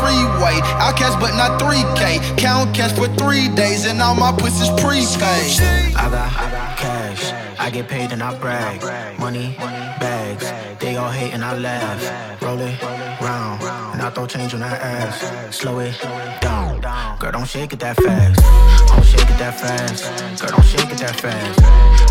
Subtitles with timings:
[0.00, 0.60] freeway.
[0.82, 2.38] I'll cash, but not 3K.
[2.38, 5.94] Count cash for three days, and all my pussy's prepaid.
[5.96, 7.32] I got, I got cash.
[7.58, 8.82] I get paid and I brag.
[9.18, 9.54] Money,
[10.00, 10.52] bags.
[10.80, 12.42] They all hate and I laugh.
[12.42, 12.82] Roll it
[13.22, 15.56] round, and I throw change on that ass.
[15.56, 15.98] Slow it
[16.40, 16.80] down.
[17.18, 18.40] Girl, don't shake it that fast.
[18.88, 20.04] Don't shake it that fast.
[20.40, 21.58] Girl, don't shake it that fast.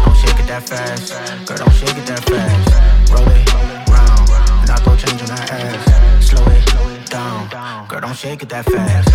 [0.03, 1.13] Don't shake it that fast.
[1.47, 3.11] Girl, don't shake it that fast.
[3.11, 4.29] Roll it round,
[4.61, 5.92] and I throw change on that ass.
[7.13, 7.87] Down.
[7.89, 9.07] Girl, don't shake it that fast.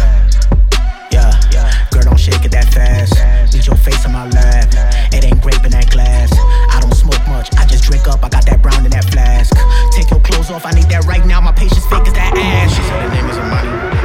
[1.10, 3.12] Yeah, girl, don't shake it that fast.
[3.53, 4.70] Need your face on my lap.
[5.12, 6.31] It ain't grape in that glass.
[6.70, 8.25] I don't smoke much, I just drink up.
[8.25, 9.53] I got that brown in that flask.
[9.91, 11.41] Take your clothes off, I need that right now.
[11.41, 12.70] My patience fake as that ass.
[12.70, 13.97] She said her name is Amani.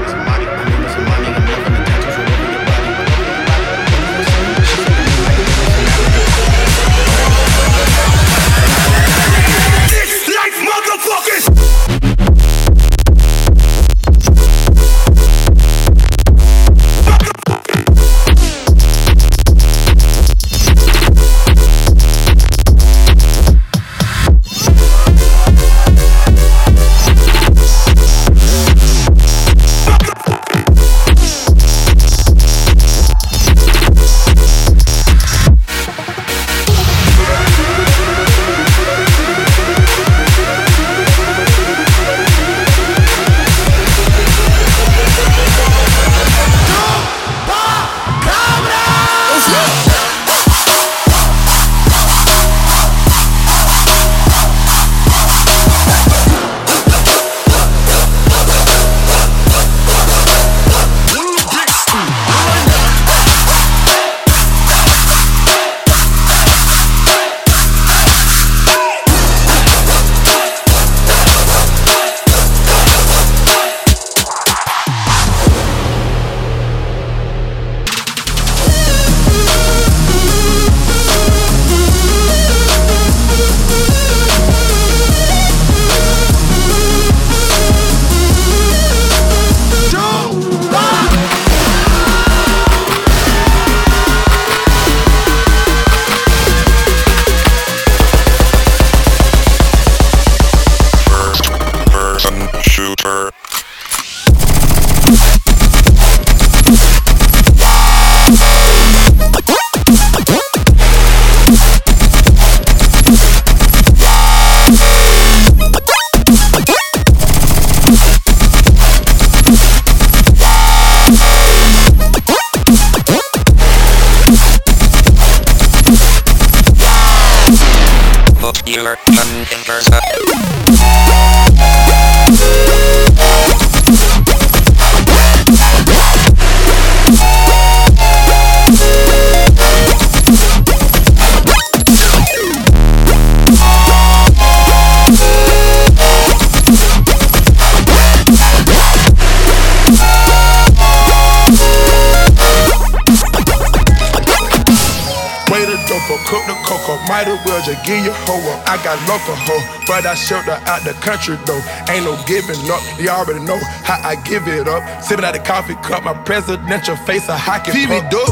[157.34, 158.62] Might as just give you hoe up.
[158.70, 161.62] I got local hoe, but I shipped her out the country though.
[161.90, 162.82] Ain't no giving up.
[163.02, 164.86] You already know how I give it up.
[165.02, 168.30] Sipping out the coffee cup, my presidential face a hockey Phoebe dope.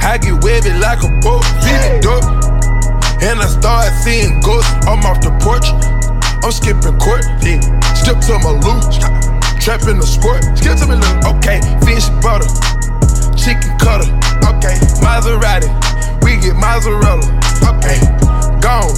[0.00, 1.44] I get wavy like a boat.
[1.60, 2.24] Phoebe dope.
[3.20, 4.72] And I start seeing ghosts.
[4.88, 5.68] I'm off the porch.
[6.40, 7.28] I'm skipping court.
[7.44, 7.60] Yeah.
[7.92, 8.88] Step to my loot.
[9.60, 10.40] Trap in the sport.
[10.56, 12.48] Skip to me, loot, Okay, fish butter
[13.48, 14.10] chicken cutter.
[14.44, 15.68] Okay, Maserati,
[16.22, 17.24] we get mozzarella.
[17.68, 18.00] Okay,
[18.62, 18.96] gone,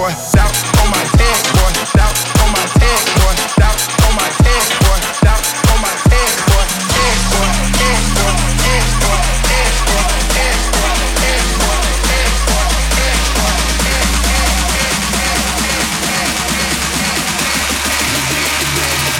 [0.00, 0.12] boy.
[0.32, 1.72] Doubt on my head, boy.
[1.92, 3.36] Doubt on my head, boy.
[3.60, 4.96] Doubt on my head, boy.
[5.20, 6.64] Doubt on my head, boy.
[6.96, 7.48] Head, boy.
[7.80, 8.32] Head, boy.
[8.64, 9.20] Head, boy.
[9.52, 10.08] Head, boy.
[10.36, 10.96] Head, boy.
[11.20, 11.84] Head, boy.
[12.08, 12.64] Head, boy.
[12.88, 13.58] Head, boy.
[13.84, 14.84] Head, boy.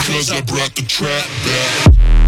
[0.07, 2.20] Cause I brought the trap back.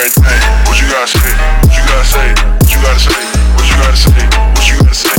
[0.00, 0.40] everything.
[0.66, 1.32] What you gotta say?
[1.60, 2.28] What you gotta say?
[2.58, 3.20] What you gotta say?
[3.54, 4.24] What you gotta say?
[4.54, 5.09] What you gotta say?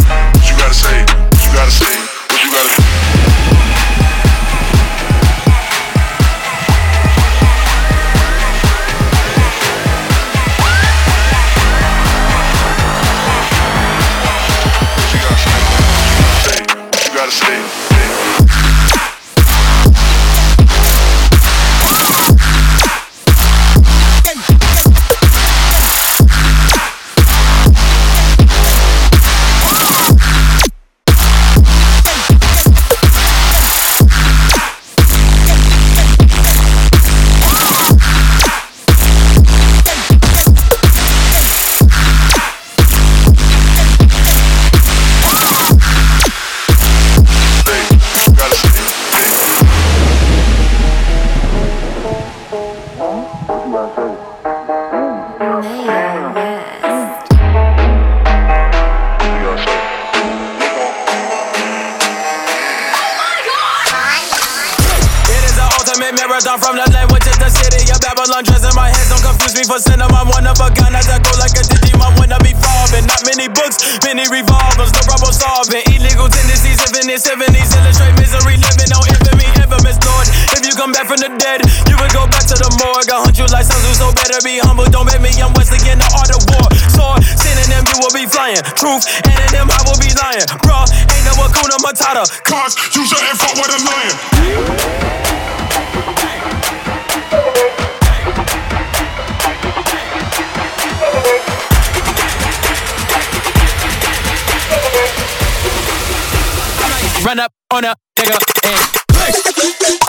[107.32, 110.01] run up on a nigga and push.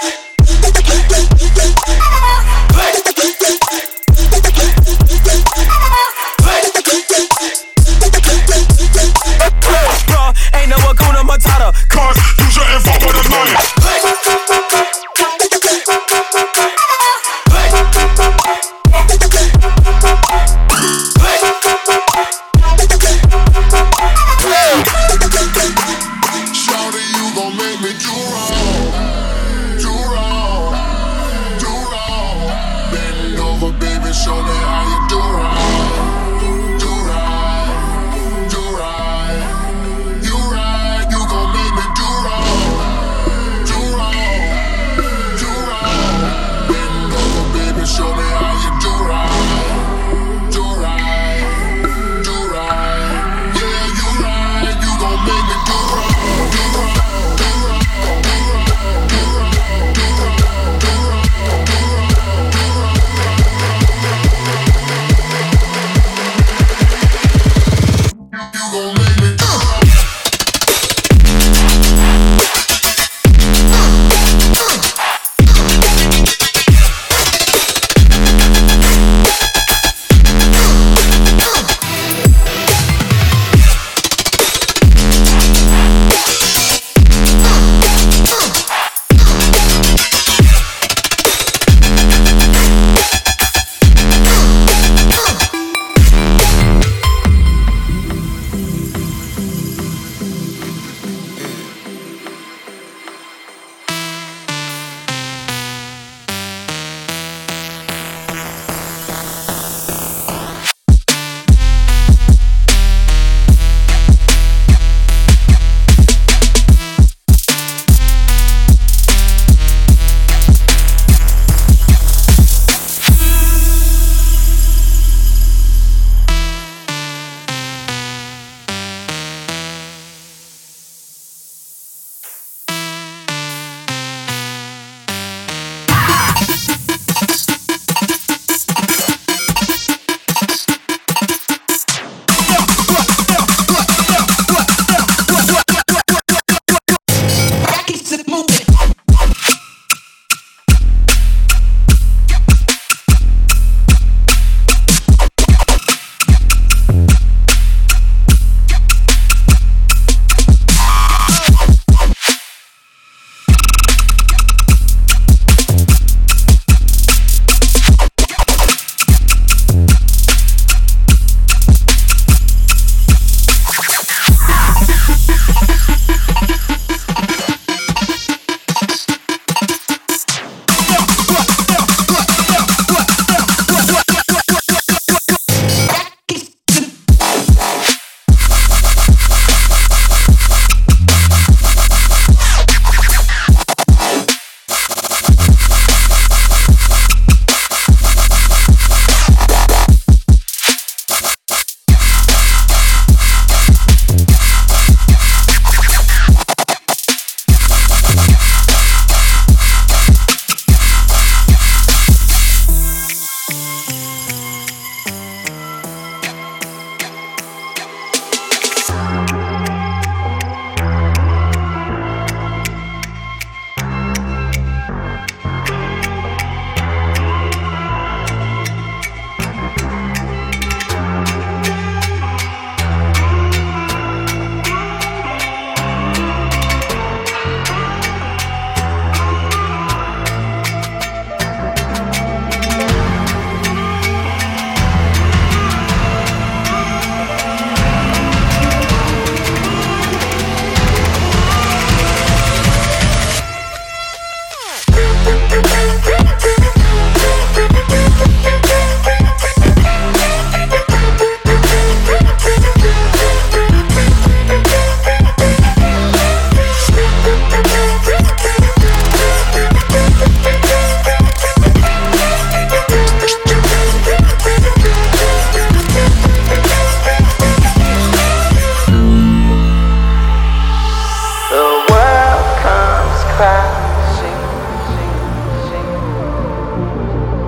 [283.42, 284.40] crashing.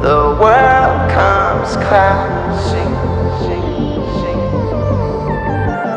[0.02, 2.92] The world comes crashing.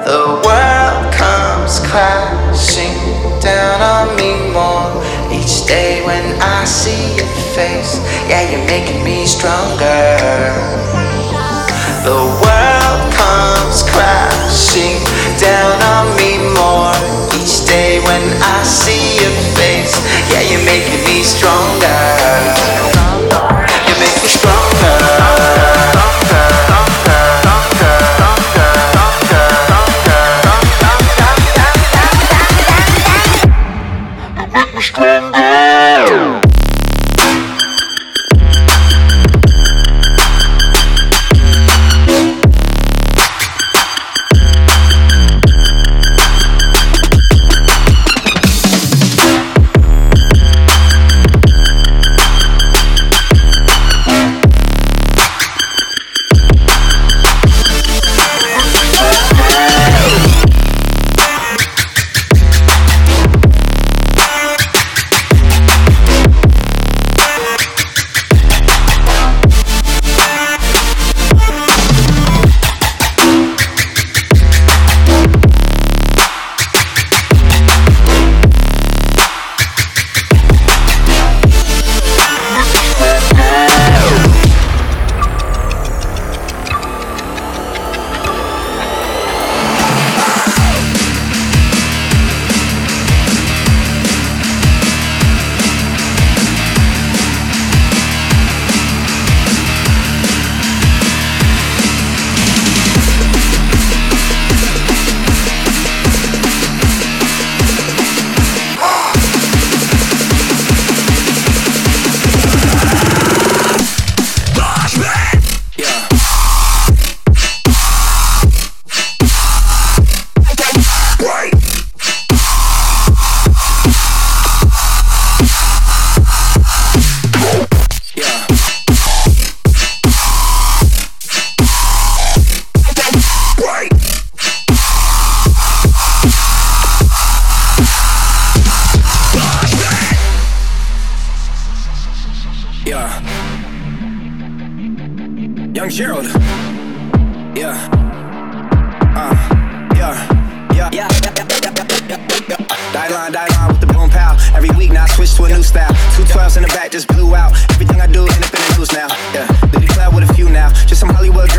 [0.06, 2.96] The world comes crashing
[3.42, 4.88] down on me more
[5.34, 7.98] each day when I see your face.
[8.30, 10.54] Yeah, you're making me stronger.
[12.06, 15.02] The world comes crashing
[15.42, 16.94] down on me more
[17.42, 19.67] each day when I see your face.
[20.32, 22.07] Yeah, you're making me stronger.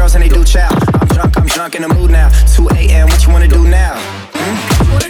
[0.08, 0.68] pounds and they do chow.
[1.00, 2.28] I'm drunk, I'm drunk in the mood now.
[2.56, 3.94] 2 a.m., what you wanna do now?
[4.32, 4.92] Hmm?
[4.92, 5.04] What?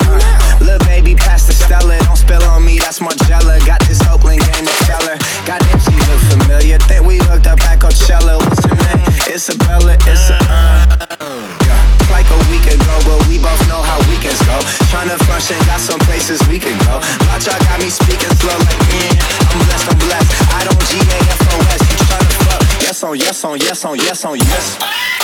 [0.61, 1.99] Little baby, pass the Stella.
[2.05, 3.65] Don't spill on me, that's Margiela.
[3.67, 5.17] Got this Oakland game to tell her.
[5.47, 6.79] God damn, she look familiar.
[6.79, 8.39] Think we hooked up at Coachella.
[8.43, 9.35] What's her name?
[9.35, 10.99] Isabella, it's a uh.
[11.63, 12.11] Yeah.
[12.11, 14.57] Like a week ago, but we both know how weekends go.
[14.91, 16.99] Tryna flush and got some places we can go.
[17.31, 19.15] Lot y'all got me speaking slow like, man,
[19.47, 20.31] I'm blessed, I'm blessed.
[20.59, 21.81] I don't G-A-F-O-S.
[21.87, 25.18] You tryna fuck Yes on yes on yes on yes on yes.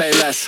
[0.00, 0.46] say Yes.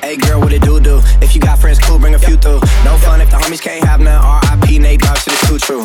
[0.00, 1.02] Hey girl, what it do do?
[1.20, 2.64] If you got friends, cool, bring a few through.
[2.88, 4.16] No fun if the homies can't have none.
[4.16, 4.78] R.I.P.
[4.78, 5.84] Nate Dogg, shit is too true.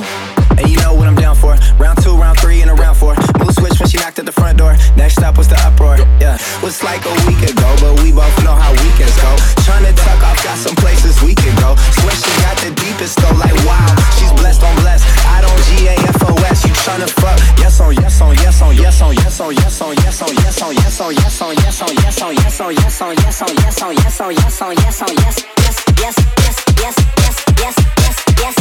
[0.55, 1.59] And you know what I'm down for.
[1.75, 3.13] Round two, round three, and a round four.
[3.43, 4.77] Mood switch when she knocked at the front door.
[4.95, 5.97] Next up was the uproar.
[6.23, 9.35] Yeah, was like a week ago, but we both know how weekends go.
[9.67, 11.75] Tryna tuck off, got some places we can go.
[11.99, 13.83] Swear she got the deepest though, like wow.
[14.15, 15.03] She's blessed on blessed.
[15.27, 16.63] I don't G A F O S.
[16.63, 17.35] You tryna fuck?
[17.59, 20.61] Yes on yes on yes on yes on yes on yes on yes on yes
[20.61, 23.55] on yes on yes on yes on yes on yes on yes on yes on
[23.55, 27.75] yes on yes on yes on yes on yes yes yes yes yes yes yes
[27.97, 28.55] yes yes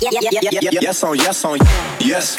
[0.00, 1.58] yes yes yes yes on yes on
[2.00, 2.36] yes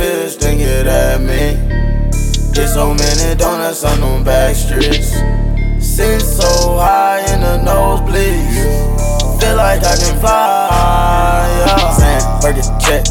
[0.00, 1.60] Your then get at me.
[2.54, 5.12] Get so many donuts on them back streets.
[5.78, 9.40] Sit so high in the nosebleeds.
[9.40, 11.66] Feel like I can fly.
[11.66, 11.92] Yeah.
[11.92, 13.04] Sam, Burger check.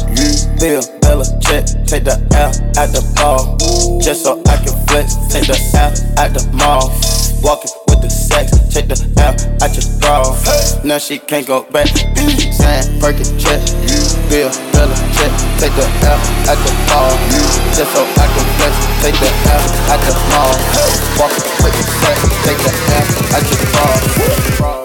[0.58, 1.66] Bill, Bella check.
[1.86, 3.56] Take the L at the ball.
[4.00, 5.14] Just so I can flex.
[5.32, 6.90] Take the L at the mall.
[7.40, 7.79] Walking.
[8.80, 10.24] Take the L at your bra.
[10.84, 11.86] Now she can't go back.
[11.86, 13.60] Sam, Burger check.
[14.30, 15.32] Bill, Bella check.
[15.60, 16.16] Take the L
[16.48, 17.12] at the ball.
[17.76, 18.72] Just so I can flex.
[19.04, 20.56] Take the L at the mall.
[21.20, 21.84] With the.
[22.42, 24.79] Take the L at your bra.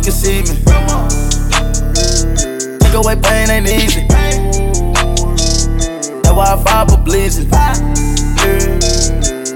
[0.00, 0.54] Grandma could see me.
[2.78, 4.06] Take away pain ain't easy.
[6.22, 7.46] That's why I fight for blazing.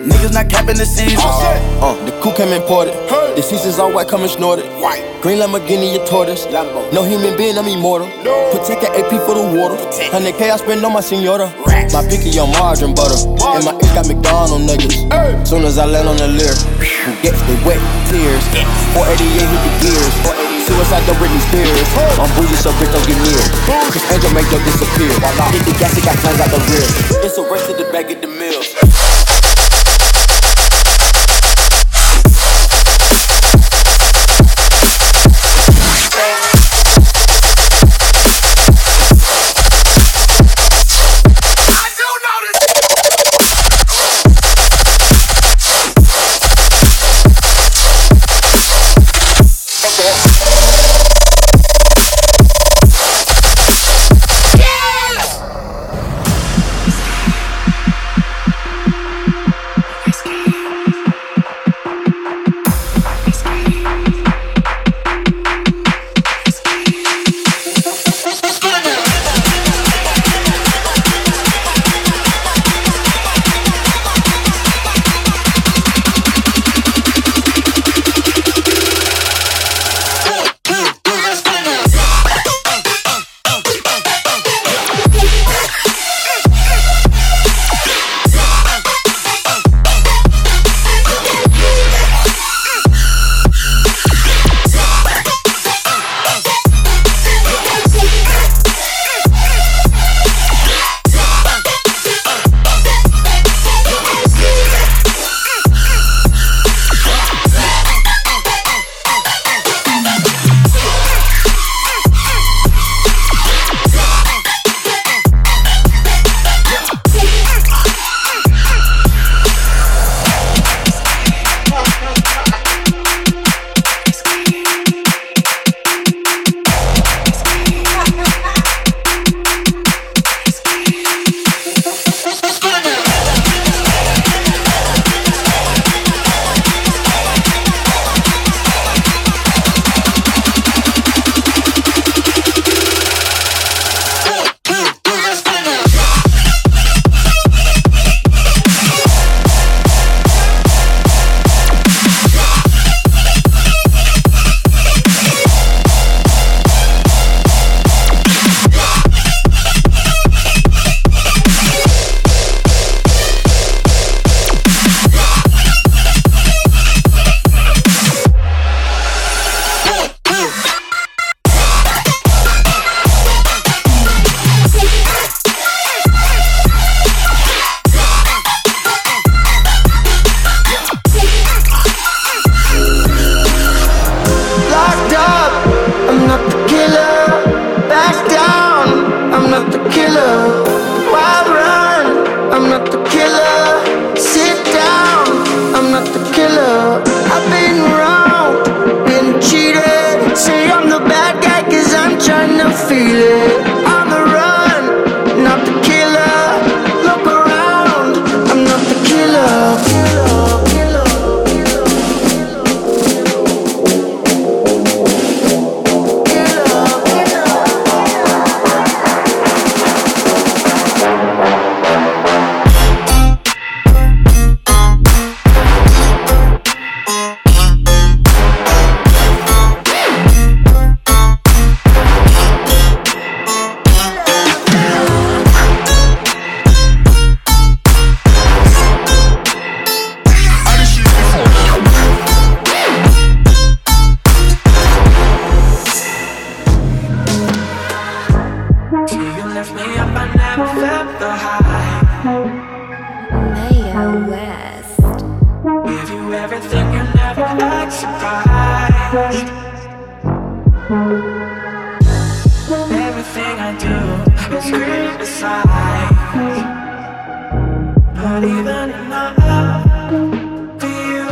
[0.05, 1.19] Niggas not capping the season.
[1.21, 2.95] Uh, the coup came imported.
[3.37, 4.65] The seasons all white coming snorted.
[5.23, 6.47] Green Lamborghini, a tortoise.
[6.93, 8.09] No human being, I'm immortal.
[8.53, 9.77] Protect an AP for the water.
[9.77, 11.53] 100K I spend on my senora.
[11.93, 13.19] My picky on margarine butter.
[13.29, 15.05] And my ink got McDonald niggas.
[15.47, 16.57] Soon as I land on the lyric,
[17.21, 18.45] gets the wet tears?
[18.97, 20.15] 488 hit the gears.
[20.65, 21.89] Suicide the Britney Spears.
[22.17, 23.43] I'm bougie, so bitch don't get near.
[23.93, 25.13] Cause Angel make them disappear.
[25.53, 26.87] Hit the gas, it got plans out the rear.
[27.21, 28.73] It's a race to the back at the mills.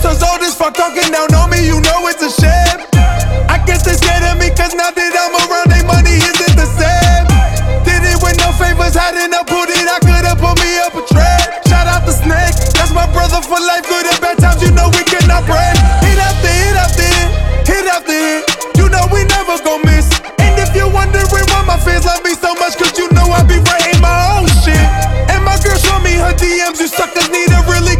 [0.05, 1.65] Dinosaurs old as fuck talking down on me.
[1.65, 2.79] You know it's a shame.
[3.49, 6.69] I guess they're scared of me cause now that I'm around, they money isn't the
[6.69, 7.25] same.
[7.81, 11.01] Did it with no favors, had enough put it, I could've put me up a
[11.09, 11.65] trap.
[11.65, 13.85] Shout out the snake, that's my brother for life.
[13.89, 15.73] Good and bad times, you know we cannot break.
[16.05, 17.29] Hit after hit after hit,
[17.65, 18.45] hit after hit.
[18.77, 20.05] You know we never gon' miss.
[20.37, 23.41] And if you're wondering why my fans love me so much, cause you know I
[23.41, 24.85] be writing my own shit.
[25.33, 27.97] And my girl show me her DMs, you suckers need to really